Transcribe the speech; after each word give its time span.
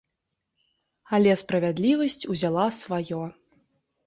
Але 1.17 1.35
справядлівасць 1.41 2.19
узяла 2.37 2.65
сваё! 2.81 3.23